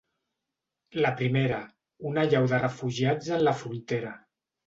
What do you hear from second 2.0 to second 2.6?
una allau